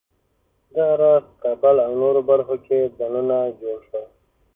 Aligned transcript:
دغه 0.75 0.93
راز 1.01 1.23
په 1.29 1.35
کابل 1.43 1.75
او 1.85 1.91
نورو 2.01 2.21
برخو 2.29 2.55
کې 2.65 2.77
بڼونه 2.97 3.37
جوړ 3.59 3.77
شول. 3.87 4.05